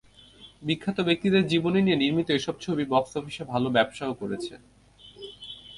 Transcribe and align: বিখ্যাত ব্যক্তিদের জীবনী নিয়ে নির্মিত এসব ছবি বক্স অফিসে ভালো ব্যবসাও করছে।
বিখ্যাত 0.63 0.97
ব্যক্তিদের 1.07 1.43
জীবনী 1.47 1.79
নিয়ে 1.81 2.01
নির্মিত 2.03 2.27
এসব 2.29 2.55
ছবি 2.61 2.83
বক্স 2.93 3.11
অফিসে 3.19 3.43
ভালো 3.43 3.67
ব্যবসাও 3.69 4.13
করছে। 4.13 4.53